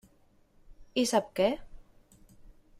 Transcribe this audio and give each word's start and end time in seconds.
I 1.03 1.03
sap 1.11 1.29
què? 1.41 1.51